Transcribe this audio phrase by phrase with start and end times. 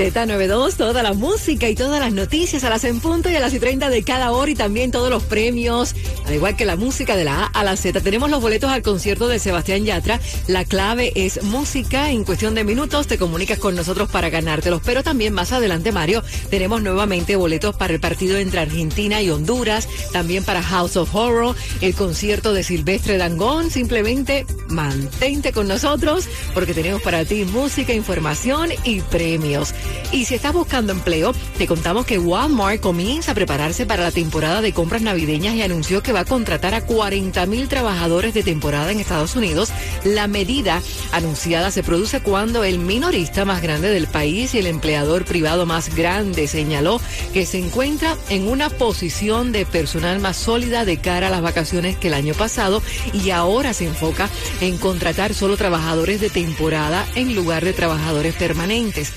[0.00, 3.52] Z92, toda la música y todas las noticias a las en punto y a las
[3.52, 5.94] y 30 de cada hora y también todos los premios,
[6.24, 8.00] al igual que la música de la A a la Z.
[8.00, 10.18] Tenemos los boletos al concierto de Sebastián Yatra.
[10.46, 12.10] La clave es música.
[12.10, 14.80] En cuestión de minutos te comunicas con nosotros para ganártelos.
[14.82, 19.86] Pero también más adelante, Mario, tenemos nuevamente boletos para el partido entre Argentina y Honduras.
[20.14, 23.70] También para House of Horror, el concierto de Silvestre Dangón.
[23.70, 29.74] Simplemente mantente con nosotros porque tenemos para ti música, información y premios.
[30.12, 34.60] Y si estás buscando empleo, te contamos que Walmart comienza a prepararse para la temporada
[34.60, 38.90] de compras navideñas y anunció que va a contratar a 40 mil trabajadores de temporada
[38.90, 39.70] en Estados Unidos.
[40.04, 45.24] La medida anunciada se produce cuando el minorista más grande del país y el empleador
[45.24, 47.00] privado más grande señaló
[47.32, 51.96] que se encuentra en una posición de personal más sólida de cara a las vacaciones
[51.96, 54.28] que el año pasado y ahora se enfoca
[54.60, 59.12] en contratar solo trabajadores de temporada en lugar de trabajadores permanentes.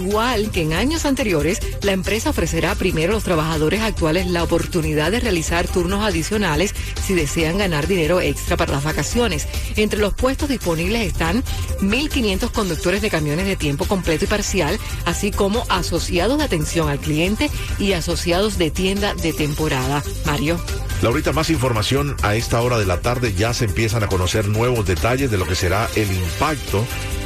[0.00, 5.10] Igual que en años anteriores, la empresa ofrecerá primero a los trabajadores actuales la oportunidad
[5.10, 9.46] de realizar turnos adicionales si desean ganar dinero extra para las vacaciones.
[9.76, 11.42] Entre los puestos disponibles están
[11.80, 16.98] 1.500 conductores de camiones de tiempo completo y parcial, así como asociados de atención al
[16.98, 20.02] cliente y asociados de tienda de temporada.
[20.26, 20.58] Mario.
[21.02, 23.32] Laurita, más información a esta hora de la tarde.
[23.32, 26.84] Ya se empiezan a conocer nuevos detalles de lo que será el impacto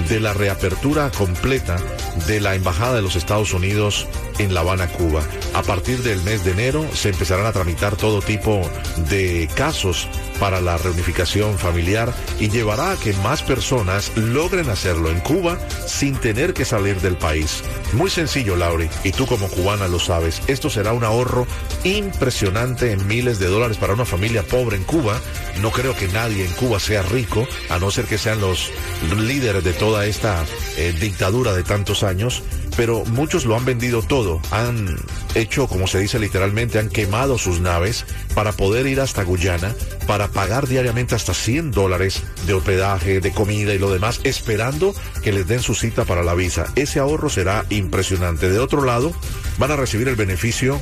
[0.09, 1.77] de la reapertura completa
[2.29, 4.07] de la Embajada de los Estados Unidos
[4.39, 5.23] en La Habana, Cuba.
[5.55, 8.61] A partir del mes de enero se empezarán a tramitar todo tipo
[9.09, 10.09] de casos
[10.39, 16.17] para la reunificación familiar y llevará a que más personas logren hacerlo en Cuba sin
[16.17, 17.63] tener que salir del país.
[17.93, 20.43] Muy sencillo, Lauri, y tú como cubana lo sabes.
[20.49, 21.47] Esto será un ahorro
[21.85, 25.19] impresionante en miles de dólares para una familia pobre en Cuba.
[25.61, 28.71] No creo que nadie en Cuba sea rico, a no ser que sean los
[29.17, 30.45] líderes de toda esta
[30.77, 32.43] eh, dictadura de tantos años
[32.77, 34.97] pero muchos lo han vendido todo, han
[35.35, 38.05] hecho, como se dice literalmente, han quemado sus naves
[38.35, 39.75] para poder ir hasta Guyana,
[40.07, 45.33] para pagar diariamente hasta 100 dólares de hospedaje, de comida y lo demás, esperando que
[45.33, 46.67] les den su cita para la visa.
[46.75, 48.51] Ese ahorro será impresionante.
[48.51, 49.13] De otro lado,
[49.59, 50.81] van a recibir el beneficio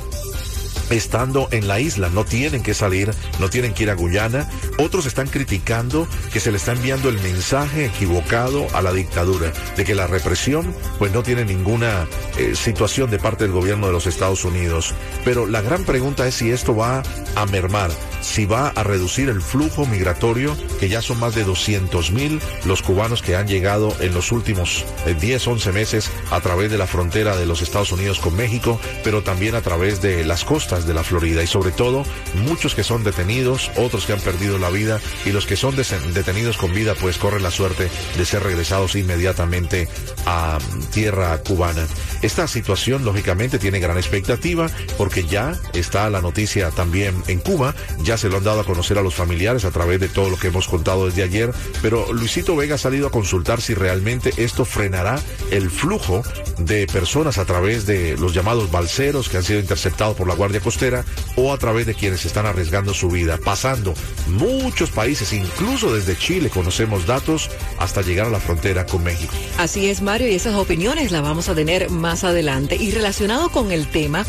[0.91, 2.09] estando en la isla.
[2.09, 4.49] No tienen que salir, no tienen que ir a Guyana.
[4.79, 9.85] Otros están criticando que se le está enviando el mensaje equivocado a la dictadura, de
[9.85, 12.07] que la represión pues no tiene ninguna
[12.39, 14.95] eh, situación de parte del gobierno de los Estados Unidos.
[15.25, 17.03] Pero la gran pregunta es si esto va
[17.35, 22.11] a mermar, si va a reducir el flujo migratorio, que ya son más de 200
[22.13, 26.71] mil los cubanos que han llegado en los últimos 10, eh, 11 meses a través
[26.71, 30.45] de la frontera de los Estados Unidos con México, pero también a través de las
[30.45, 32.03] costas de la Florida y sobre todo
[32.47, 36.57] muchos que son detenidos, otros que han perdido la vida y los que son detenidos
[36.57, 39.87] con vida pues corren la suerte de ser regresados inmediatamente
[40.25, 40.59] a
[40.93, 41.87] tierra cubana.
[42.23, 48.17] Esta situación lógicamente tiene gran expectativa porque ya está la noticia también en Cuba, ya
[48.17, 50.47] se lo han dado a conocer a los familiares a través de todo lo que
[50.47, 51.53] hemos contado desde ayer,
[51.83, 56.23] pero Luisito Vega ha salido a consultar si realmente esto frenará el flujo
[56.59, 60.61] de personas a través de los llamados balseros que han sido interceptados por la Guardia
[60.63, 61.05] Costera
[61.37, 63.95] o a través de quienes están arriesgando su vida, pasando
[64.27, 69.35] muchos países, incluso desde Chile conocemos datos, hasta llegar a la frontera con México.
[69.59, 72.77] Así es, Mario, y esas opiniones las vamos a tener más adelante.
[72.77, 74.25] Y relacionado con el tema,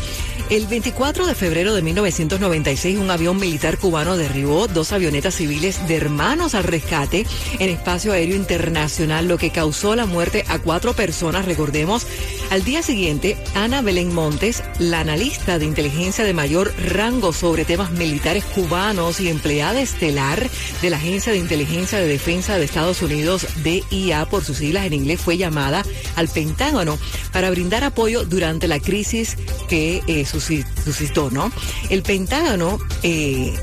[0.50, 5.96] el 24 de febrero de 1996, un avión militar cubano derribó dos avionetas civiles de
[5.96, 7.26] hermanos al rescate
[7.58, 11.46] en espacio aéreo internacional, lo que causó la muerte a cuatro personas.
[11.46, 12.06] Recordemos,
[12.50, 17.90] al día siguiente, Ana Belén Montes, la analista de inteligencia de mayor rango sobre temas
[17.92, 20.48] militares cubanos y empleada estelar
[20.82, 24.92] de la Agencia de Inteligencia de Defensa de Estados Unidos, DIA por sus siglas en
[24.92, 25.84] inglés, fue llamada
[26.16, 26.98] al Pentágono
[27.32, 29.36] para brindar apoyo durante la crisis
[29.68, 31.50] que eh, suscitó, ¿no?
[31.90, 33.54] El Pentágono eh,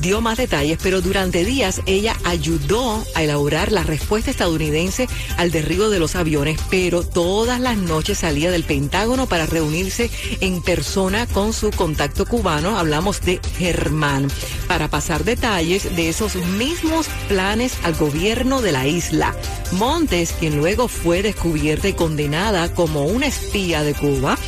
[0.00, 5.90] dio más detalles, pero durante días ella ayudó a elaborar la respuesta estadounidense al derribo
[5.90, 10.10] de los aviones, pero todas las noches salía del Pentágono para reunirse
[10.40, 14.28] en persona con su contacto cubano, hablamos de Germán,
[14.68, 19.34] para pasar detalles de esos mismos planes al gobierno de la isla.
[19.72, 24.38] Montes, quien luego fue descubierta y condenada como una espía de Cuba,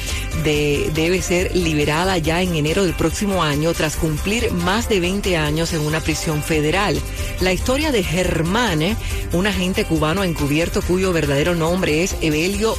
[0.44, 5.72] debe ser liberada ya en enero del próximo año tras cumplir más de 20 años
[5.72, 6.98] en una prisión federal.
[7.40, 8.96] La historia de Germán,
[9.32, 12.74] un agente cubano encubierto cuyo verdadero nombre es Evelio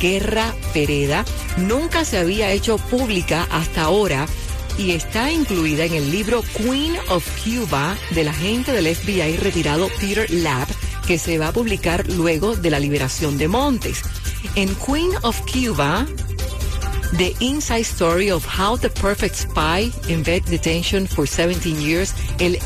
[0.00, 1.24] Guerra Pereda,
[1.56, 4.26] nunca se había hecho pública hasta ahora
[4.78, 10.30] y está incluida en el libro Queen of Cuba del agente del FBI retirado Peter
[10.30, 10.68] Lapp,
[11.06, 14.02] que se va a publicar luego de la liberación de Montes.
[14.54, 16.06] En Queen of Cuba,
[17.16, 22.58] The Inside Story of How the Perfect Spy Invaded Detention for 17 Years, el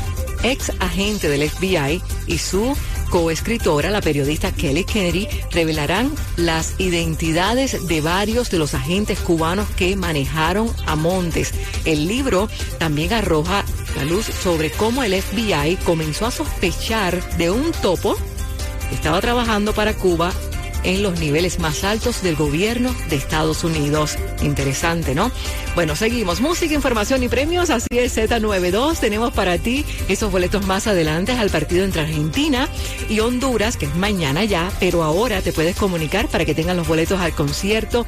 [0.43, 2.73] ex agente del FBI y su
[3.09, 9.95] coescritora, la periodista Kelly Kennedy, revelarán las identidades de varios de los agentes cubanos que
[9.95, 11.53] manejaron a Montes.
[11.83, 12.47] El libro
[12.77, 13.65] también arroja
[13.97, 18.15] la luz sobre cómo el FBI comenzó a sospechar de un topo
[18.89, 20.31] que estaba trabajando para Cuba
[20.83, 24.17] en los niveles más altos del gobierno de Estados Unidos.
[24.41, 25.31] Interesante, ¿no?
[25.75, 26.41] Bueno, seguimos.
[26.41, 27.69] Música, información y premios.
[27.69, 28.99] Así es, Z92.
[28.99, 32.67] Tenemos para ti esos boletos más adelante al partido entre Argentina
[33.09, 36.87] y Honduras, que es mañana ya, pero ahora te puedes comunicar para que tengan los
[36.87, 38.05] boletos al concierto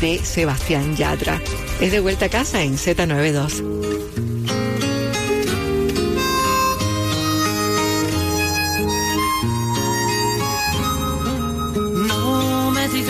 [0.00, 1.40] de Sebastián Yatra.
[1.80, 4.37] Es de vuelta a casa en Z92.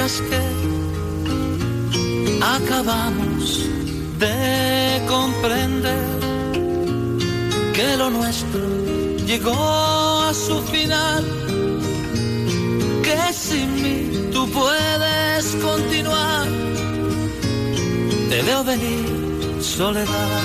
[0.09, 0.41] Que
[2.41, 3.69] acabamos
[4.19, 6.07] de comprender
[7.75, 8.61] que lo nuestro
[9.27, 11.25] llegó a su final,
[13.03, 16.49] que sin mí tú puedes continuar.
[18.31, 20.41] Te veo venir, soledad.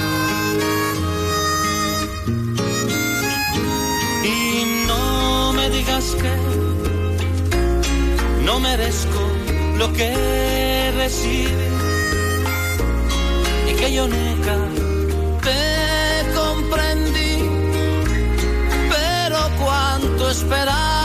[4.26, 6.34] Y no me digas que
[8.46, 9.43] no merezco
[9.78, 11.68] lo que recibe.
[13.70, 14.56] Y que yo nunca
[15.42, 17.50] te comprendí,
[18.90, 21.03] pero cuánto esperar